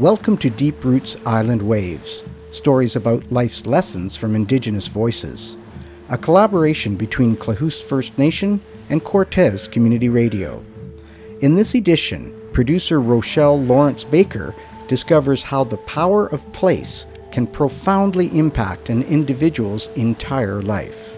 [0.00, 5.58] Welcome to Deep Roots Island Waves, stories about life's lessons from Indigenous voices,
[6.08, 10.64] a collaboration between Klahoose First Nation and Cortes Community Radio.
[11.42, 14.54] In this edition, producer Rochelle Lawrence Baker
[14.88, 21.14] discovers how the power of place can profoundly impact an individual's entire life.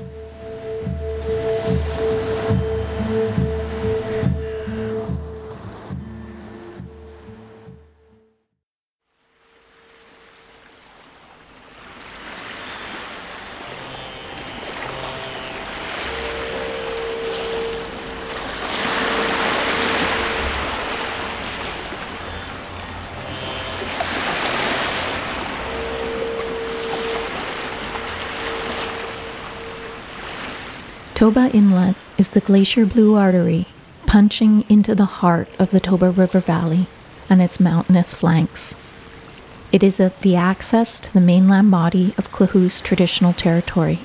[31.22, 33.66] Toba Inlet is the glacier blue artery
[34.06, 36.88] punching into the heart of the Toba River Valley
[37.30, 38.74] and its mountainous flanks.
[39.70, 44.00] It is at the access to the mainland body of Klahoose traditional territory.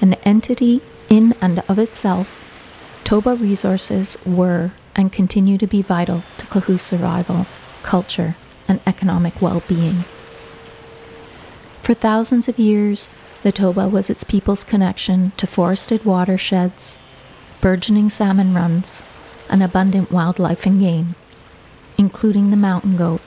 [0.00, 6.46] An entity in and of itself, Toba resources were and continue to be vital to
[6.46, 7.46] Klahoose survival,
[7.84, 8.34] culture,
[8.66, 9.98] and economic well being.
[11.84, 13.10] For thousands of years,
[13.42, 16.96] the Toba was its people's connection to forested watersheds,
[17.60, 19.02] burgeoning salmon runs,
[19.50, 21.14] and abundant wildlife and game,
[21.98, 23.20] including the mountain goat,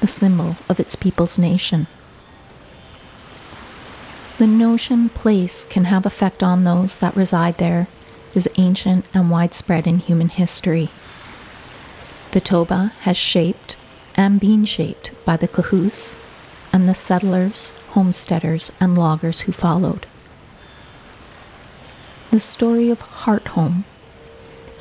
[0.00, 1.86] the symbol of its people's nation.
[4.38, 7.88] The notion place can have effect on those that reside there
[8.34, 10.88] is ancient and widespread in human history.
[12.32, 13.76] The Toba has shaped
[14.14, 16.14] and been shaped by the Klahoose
[16.72, 20.06] and the settlers, homesteaders, and loggers who followed.
[22.30, 23.84] The story of Heart Home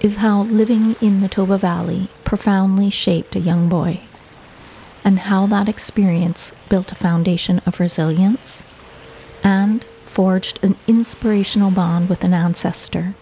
[0.01, 4.01] is how living in the Toba Valley profoundly shaped a young boy,
[5.03, 8.63] and how that experience built a foundation of resilience
[9.43, 13.15] and forged an inspirational bond with an ancestor,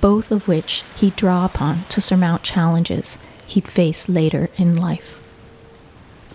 [0.00, 3.16] both of which he'd draw upon to surmount challenges
[3.46, 5.23] he'd face later in life.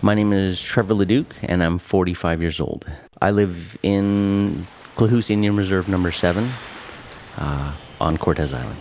[0.02, 2.86] My name is Trevor Leduc, and I'm 45 years old.
[3.20, 4.66] I live in
[4.96, 6.48] Klahoose Indian Reserve number 7
[7.36, 8.78] uh, on Cortes Island.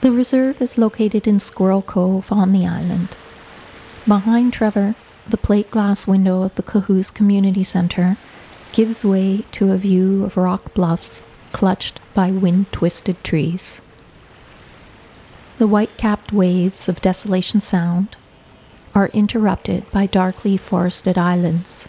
[0.00, 3.16] The reserve is located in Squirrel Cove on the island.
[4.08, 4.96] Behind Trevor,
[5.28, 8.16] the plate glass window of the Klahoose Community Center
[8.72, 11.22] gives way to a view of rock bluffs
[11.52, 13.80] clutched by wind twisted trees.
[15.58, 18.16] The white capped waves of Desolation Sound
[18.96, 21.86] are interrupted by darkly forested islands.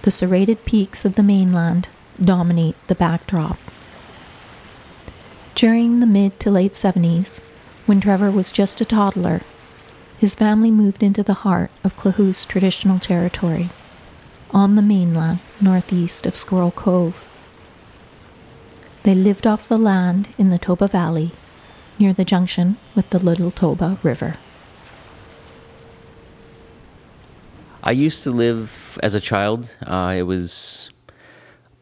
[0.00, 1.90] The serrated peaks of the mainland
[2.24, 3.58] dominate the backdrop.
[5.54, 7.40] During the mid to late 70s,
[7.84, 9.42] when Trevor was just a toddler,
[10.16, 13.68] his family moved into the heart of Klahoose traditional territory,
[14.52, 17.26] on the mainland northeast of Squirrel Cove.
[19.02, 21.32] They lived off the land in the Toba Valley,
[21.98, 24.36] near the junction with the Little Toba River.
[27.90, 29.76] I used to live as a child.
[29.84, 30.90] Uh, I was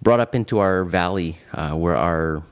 [0.01, 2.43] brought up into our valley uh, where our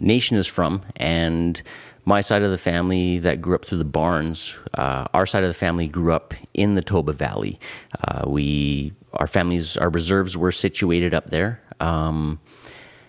[0.00, 1.62] nation is from, and
[2.04, 5.48] my side of the family that grew up through the barns, uh, our side of
[5.48, 7.60] the family grew up in the Toba Valley.
[8.02, 11.62] Uh, we, our families, our reserves were situated up there.
[11.78, 12.40] Um,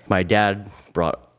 [0.08, 1.32] my dad brought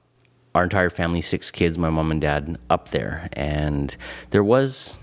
[0.56, 3.94] our entire family, six kids, my mom and dad, up there, and
[4.30, 4.98] there was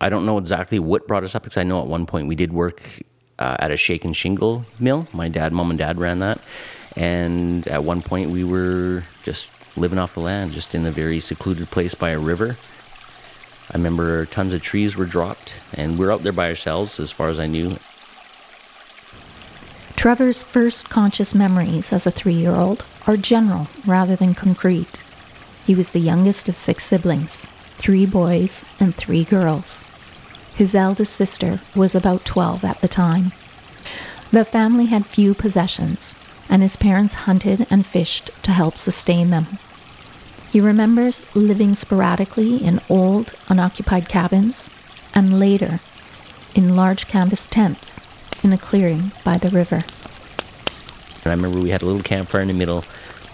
[0.00, 2.34] I don't know exactly what brought us up because I know at one point we
[2.34, 2.82] did work
[3.38, 5.08] uh, at a shake and shingle mill.
[5.12, 6.40] My dad, mom, and dad ran that.
[6.96, 11.20] And at one point we were just living off the land, just in a very
[11.20, 12.56] secluded place by a river.
[13.72, 17.10] I remember tons of trees were dropped, and we are out there by ourselves as
[17.10, 17.76] far as I knew.
[19.96, 25.02] Trevor's first conscious memories as a three year old are general rather than concrete.
[25.66, 27.46] He was the youngest of six siblings
[27.84, 29.84] three boys and three girls.
[30.54, 33.32] His eldest sister was about 12 at the time.
[34.30, 36.14] The family had few possessions,
[36.48, 39.58] and his parents hunted and fished to help sustain them.
[40.50, 44.70] He remembers living sporadically in old, unoccupied cabins,
[45.14, 45.80] and later
[46.54, 48.00] in large canvas tents
[48.42, 49.80] in a clearing by the river.
[51.26, 52.82] I remember we had a little campfire in the middle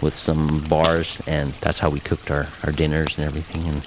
[0.02, 3.66] with some bars, and that's how we cooked our, our dinners and everything.
[3.68, 3.84] And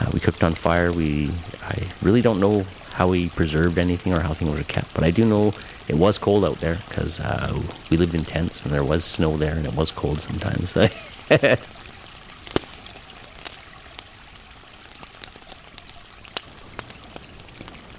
[0.00, 0.92] uh, we cooked on fire.
[0.92, 1.30] We
[1.62, 5.10] I really don't know how we preserved anything or how things were kept, but I
[5.10, 5.52] do know
[5.88, 7.58] it was cold out there because uh,
[7.90, 10.76] we lived in tents and there was snow there and it was cold sometimes.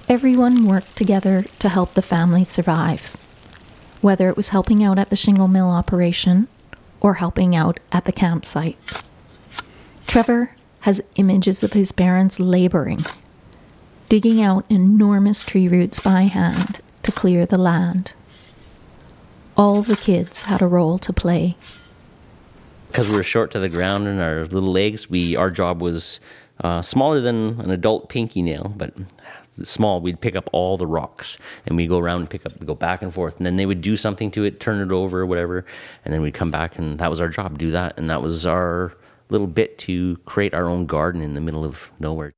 [0.10, 3.16] Everyone worked together to help the family survive,
[4.02, 6.50] whether it was helping out at the shingle mill operation
[7.02, 9.04] or helping out at the campsite.
[10.08, 13.00] Trevor has images of his parents laboring,
[14.10, 18.14] digging out enormous tree roots by hand to clear the land.
[19.58, 21.58] All the kids had a role to play.
[22.88, 26.20] Because we were short to the ground and our little legs, we our job was
[26.64, 28.94] uh, smaller than an adult pinky nail, but
[29.64, 30.02] small.
[30.02, 33.02] We'd pick up all the rocks and we'd go around and pick up, go back
[33.02, 35.66] and forth, and then they would do something to it, turn it over, or whatever,
[36.06, 38.46] and then we'd come back and that was our job, do that, and that was
[38.46, 38.94] our
[39.30, 42.34] little bit to create our own garden in the middle of nowhere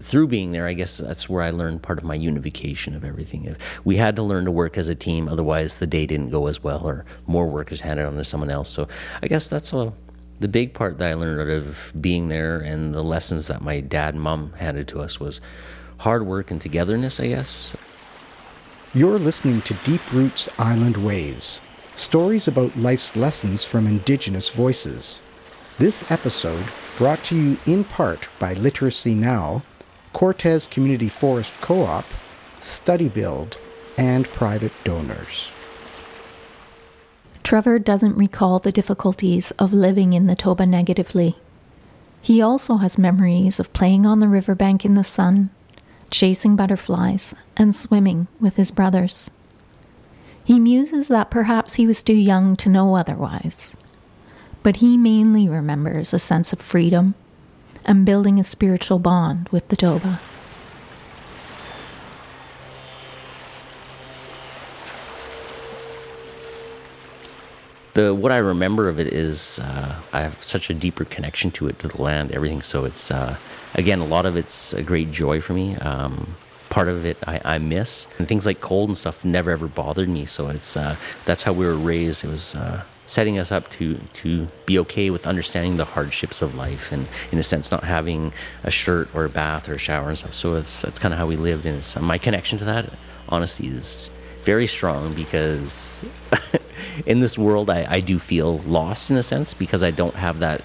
[0.00, 3.56] through being there, I guess that's where I learned part of my unification of everything.
[3.84, 6.62] We had to learn to work as a team, otherwise the day didn't go as
[6.62, 8.68] well, or more work is handed on to someone else.
[8.68, 8.88] So
[9.22, 9.92] I guess that's a,
[10.38, 13.80] the big part that I learned out of being there, and the lessons that my
[13.80, 15.40] dad and mom handed to us was
[16.00, 17.20] hard work and togetherness.
[17.20, 17.76] I guess.
[18.92, 21.60] You're listening to Deep Roots Island Waves,
[21.94, 25.20] stories about life's lessons from Indigenous voices.
[25.78, 26.64] This episode
[26.96, 29.62] brought to you in part by Literacy Now
[30.12, 32.04] Cortes Community Forest Co-op,
[32.58, 33.58] Study Build,
[33.96, 35.50] and private donors.
[37.42, 41.36] Trevor doesn't recall the difficulties of living in the Toba negatively.
[42.20, 45.50] He also has memories of playing on the riverbank in the sun,
[46.10, 49.30] chasing butterflies, and swimming with his brothers.
[50.44, 53.76] He muses that perhaps he was too young to know otherwise,
[54.62, 57.14] but he mainly remembers a sense of freedom
[57.84, 60.20] and building a spiritual bond with the Toba.
[68.00, 71.68] The what I remember of it is uh, I have such a deeper connection to
[71.68, 72.62] it, to the land, everything.
[72.62, 73.36] So it's uh,
[73.74, 75.76] again a lot of it's a great joy for me.
[75.76, 76.34] Um,
[76.70, 80.08] part of it I, I, miss, and things like cold and stuff never ever bothered
[80.08, 80.24] me.
[80.24, 82.24] So it's uh, that's how we were raised.
[82.24, 86.54] It was uh, setting us up to to be okay with understanding the hardships of
[86.54, 88.32] life and in a sense not having
[88.64, 91.18] a shirt or a bath or a shower and stuff so it's that's kind of
[91.18, 92.88] how we lived and my connection to that
[93.28, 94.10] honestly is
[94.44, 96.04] very strong because
[97.06, 100.38] in this world I, I do feel lost in a sense because I don't have
[100.40, 100.62] that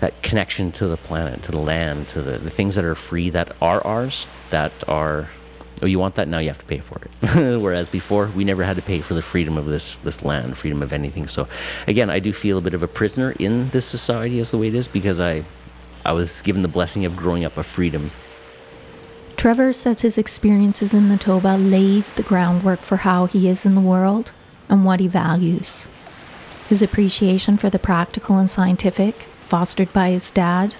[0.00, 3.28] that connection to the planet to the land to the, the things that are free
[3.30, 5.28] that are ours that are
[5.82, 6.38] oh, you want that now?
[6.38, 7.60] You have to pay for it.
[7.60, 10.82] Whereas before, we never had to pay for the freedom of this this land, freedom
[10.82, 11.26] of anything.
[11.26, 11.48] So,
[11.86, 14.68] again, I do feel a bit of a prisoner in this society as the way
[14.68, 15.44] it is because I
[16.04, 18.10] I was given the blessing of growing up a freedom.
[19.40, 23.74] Trevor says his experiences in the Toba laid the groundwork for how he is in
[23.74, 24.34] the world
[24.68, 25.88] and what he values.
[26.68, 30.76] His appreciation for the practical and scientific, fostered by his dad,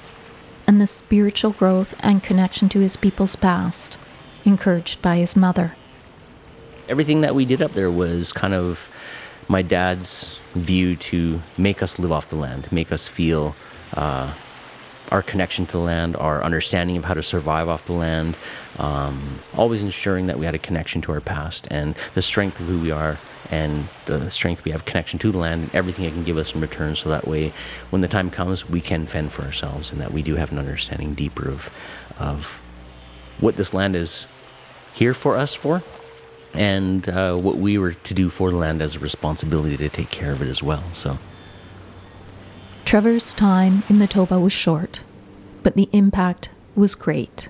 [0.67, 3.97] and the spiritual growth and connection to his people's past
[4.45, 5.75] encouraged by his mother.
[6.87, 8.91] Everything that we did up there was kind of
[9.49, 13.57] my dad's view to make us live off the land, make us feel
[13.95, 14.35] uh,
[15.11, 18.37] our connection to the land, our understanding of how to survive off the land,
[18.79, 22.67] um, always ensuring that we had a connection to our past and the strength of
[22.67, 23.19] who we are
[23.51, 26.55] and the strength we have connection to the land and everything it can give us
[26.55, 27.53] in return so that way
[27.91, 30.59] when the time comes we can fend for ourselves and that we do have an
[30.59, 31.75] understanding deeper of,
[32.21, 32.63] of
[33.41, 34.29] what this land is
[34.95, 35.83] here for us for,
[36.55, 40.11] and uh, what we were to do for the land as a responsibility to take
[40.11, 40.85] care of it as well.
[40.93, 41.19] So,
[42.91, 45.05] Trevor's time in the Toba was short,
[45.63, 47.49] but the impact was great.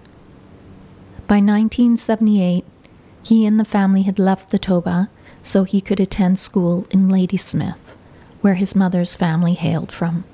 [1.26, 2.62] By 1978,
[3.22, 5.08] he and the family had left the Toba
[5.42, 7.96] so he could attend school in Ladysmith,
[8.42, 10.24] where his mother's family hailed from.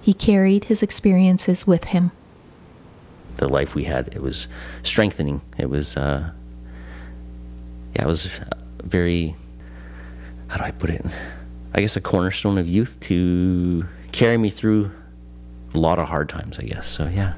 [0.00, 2.10] He carried his experiences with him
[3.36, 4.08] the life we had.
[4.08, 4.48] It was
[4.82, 5.40] strengthening.
[5.56, 6.32] It was, uh,
[7.94, 8.28] yeah, it was
[8.82, 9.36] very,
[10.48, 11.06] how do I put it?
[11.78, 14.90] I guess a cornerstone of youth to carry me through
[15.72, 16.88] a lot of hard times, I guess.
[16.88, 17.34] So, yeah.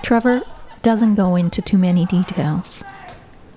[0.00, 0.40] Trevor
[0.80, 2.82] doesn't go into too many details,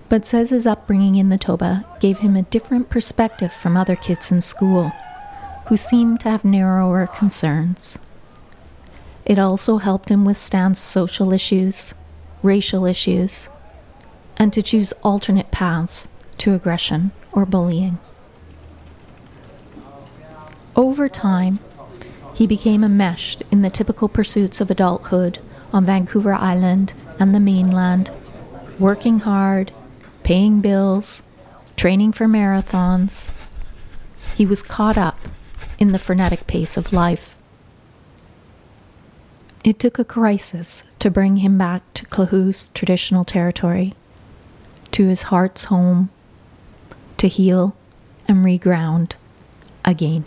[0.09, 4.33] but says his upbringing in the Toba gave him a different perspective from other kids
[4.33, 4.91] in school
[5.67, 7.97] who seemed to have narrower concerns.
[9.23, 11.93] It also helped him withstand social issues,
[12.43, 13.47] racial issues,
[14.35, 17.97] and to choose alternate paths to aggression or bullying.
[20.75, 21.59] Over time,
[22.33, 25.39] he became enmeshed in the typical pursuits of adulthood
[25.73, 28.09] on Vancouver Island and the mainland,
[28.79, 29.71] working hard,
[30.23, 31.23] paying bills,
[31.75, 33.31] training for marathons.
[34.35, 35.19] He was caught up
[35.77, 37.37] in the frenetic pace of life.
[39.63, 43.93] It took a crisis to bring him back to Klahoose traditional territory,
[44.91, 46.09] to his heart's home,
[47.17, 47.75] to heal
[48.27, 49.13] and reground
[49.85, 50.25] again.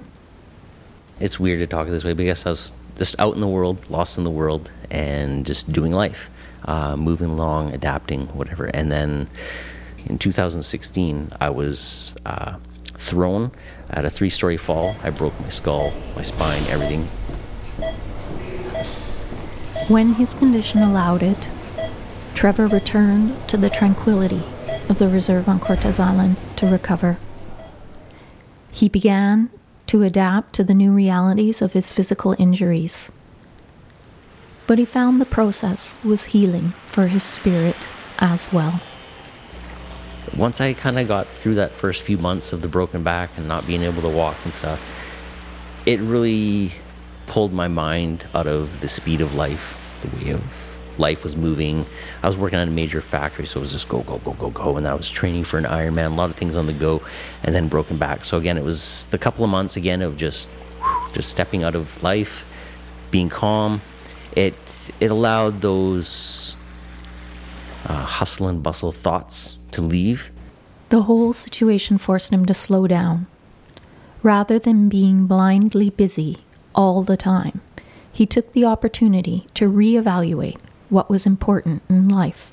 [1.21, 3.89] It's weird to talk this way, but I I was just out in the world,
[3.89, 6.31] lost in the world, and just doing life,
[6.65, 8.67] uh, moving along, adapting, whatever.
[8.67, 9.29] And then
[10.07, 12.57] in 2016, I was uh,
[12.97, 13.53] thrown
[13.91, 14.97] at a three story fall.
[15.03, 17.05] I broke my skull, my spine, everything.
[19.89, 21.49] When his condition allowed it,
[22.35, 24.43] Trevor returned to the tranquility
[24.89, 27.19] of the reserve on Cortes Island to recover.
[28.73, 29.51] He began
[29.95, 33.13] to adapt to the new realities of his physical injuries.
[34.67, 37.77] But he found the process was healing for his spirit
[38.19, 38.81] as well.
[40.37, 43.47] Once I kind of got through that first few months of the broken back and
[43.47, 44.83] not being able to walk and stuff,
[45.87, 46.73] it really
[47.29, 51.87] pulled my mind out of the speed of life, the way of life was moving.
[52.23, 54.51] I was working at a major factory, so it was just go, go, go, go,
[54.51, 54.77] go.
[54.77, 57.03] And I was training for an Ironman, a lot of things on the go,
[57.43, 58.25] and then broken back.
[58.25, 60.49] So again, it was the couple of months again of just,
[61.13, 62.45] just stepping out of life,
[63.11, 63.81] being calm.
[64.33, 64.55] It
[65.01, 66.57] it allowed those
[67.87, 70.31] uh, hustle and bustle thoughts to leave.
[70.89, 73.27] The whole situation forced him to slow down.
[74.23, 76.39] Rather than being blindly busy
[76.75, 77.61] all the time,
[78.13, 82.51] he took the opportunity to reevaluate what was important in life.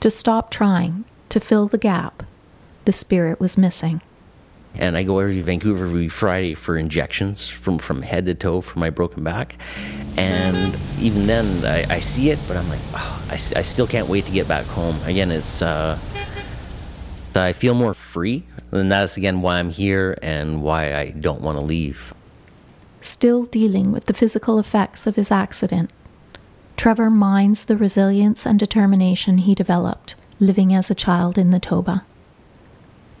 [0.00, 2.22] To stop trying to fill the gap
[2.84, 4.02] the spirit was missing.
[4.74, 8.78] And I go every Vancouver every Friday for injections from, from head to toe for
[8.78, 9.56] my broken back.
[10.16, 14.08] And even then, I, I see it, but I'm like, oh, I, I still can't
[14.08, 14.96] wait to get back home.
[15.06, 15.96] Again, it's, uh,
[17.36, 18.44] I feel more free.
[18.72, 22.12] And that's again why I'm here and why I don't want to leave.
[23.00, 25.90] Still dealing with the physical effects of his accident,
[26.76, 32.04] Trevor mines the resilience and determination he developed living as a child in the Toba.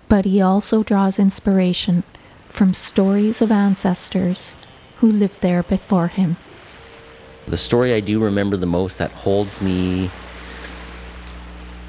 [0.08, 2.02] But he also draws inspiration
[2.48, 4.56] from stories of ancestors
[4.98, 6.36] who lived there before him.
[7.46, 10.10] The story I do remember the most that holds me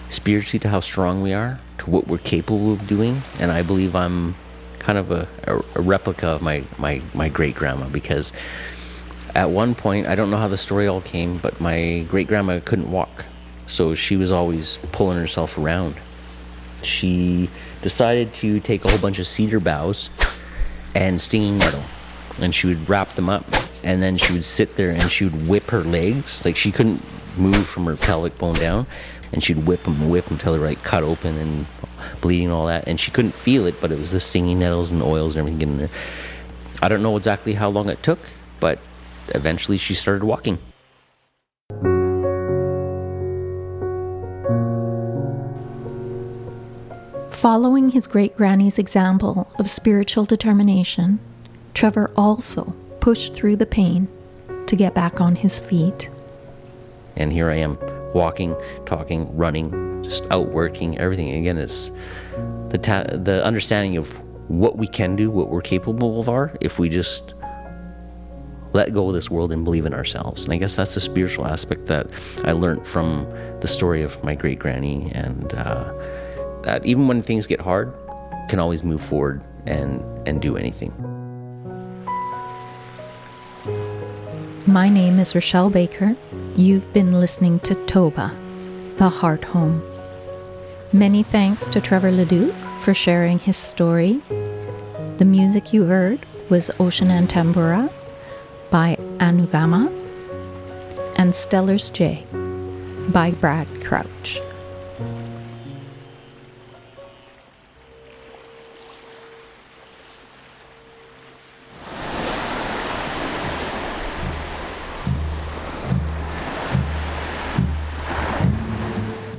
[0.10, 3.96] spiritually to how strong we are, to what we're capable of doing, and I believe
[3.96, 4.36] I'm
[4.80, 8.32] kind of a, a, a replica of my, my, my great grandma because
[9.36, 12.62] at one point, I don't know how the story all came, but my great grandma
[12.63, 13.25] couldn't walk.
[13.68, 15.96] So she was always pulling herself around.
[16.82, 17.50] She
[17.82, 20.10] decided to take a whole bunch of cedar boughs
[20.96, 21.84] and stinging nettle,
[22.39, 23.46] and she would wrap them up,
[23.84, 26.46] and then she would sit there and she would whip her legs.
[26.46, 27.01] Like she couldn't
[27.38, 28.88] move from her pelvic bone down,
[29.34, 31.65] and she'd whip them, whip them until they're like cut open and
[32.22, 32.88] bleeding and all that.
[32.88, 35.60] And she couldn't feel it, but it was the stinging nettles and oils and everything
[35.60, 35.89] getting there.
[36.82, 38.20] I don't know exactly how long it took,
[38.60, 38.80] but
[39.29, 40.58] eventually she started walking.
[47.29, 51.20] Following his great granny's example of spiritual determination,
[51.74, 54.08] Trevor also pushed through the pain
[54.67, 56.10] to get back on his feet.
[57.15, 57.77] And here I am,
[58.13, 58.55] walking,
[58.86, 61.36] talking, running, just out working, everything.
[61.36, 61.91] Again, it's
[62.70, 64.12] the, ta- the understanding of
[64.50, 67.36] what we can do, what we're capable of are, if we just
[68.75, 70.44] let go of this world and believe in ourselves.
[70.44, 72.08] And I guess that's the spiritual aspect that
[72.44, 73.25] I learned from
[73.62, 75.94] the story of my great granny, and uh,
[76.63, 77.94] that even when things get hard,
[78.50, 80.91] can always move forward and and do anything.
[84.67, 86.15] My name is Rochelle Baker.
[86.55, 88.36] You've been listening to Toba,
[88.98, 89.82] the Heart Home.
[90.91, 94.22] Many thanks to Trevor Leduc for sharing his story.
[95.17, 97.89] The music you heard was Ocean and Tambura
[98.75, 99.88] by Anugama,
[101.17, 102.25] and Steller's Jay
[103.08, 104.41] by Brad Crouch.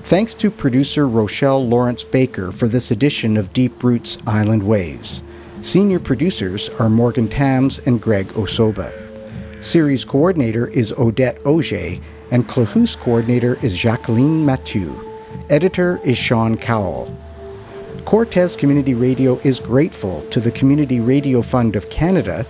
[0.04, 5.22] Thanks to producer Rochelle Lawrence Baker for this edition of Deep Roots Island Waves.
[5.60, 9.05] Senior producers are Morgan Tams and Greg Osoba.
[9.60, 11.96] Series coordinator is Odette Auger,
[12.30, 14.94] and Klahoose coordinator is Jacqueline Mathieu.
[15.48, 17.12] Editor is Sean Cowell.
[18.04, 22.46] Cortes Community Radio is grateful to the Community Radio Fund of Canada,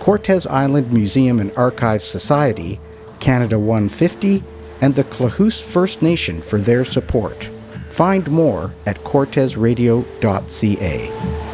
[0.00, 2.78] Cortes Island Museum and Archives Society,
[3.20, 4.42] Canada 150,
[4.80, 7.48] and the Klahoose First Nation for their support.
[7.88, 11.47] Find more at cortesradio.ca.